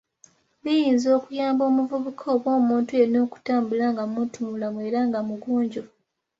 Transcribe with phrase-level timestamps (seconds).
[0.63, 5.93] Biyinza okuyamba omuvubuka oba omuntu yenna okutambula nga muntumulamu era nga mugunjufu.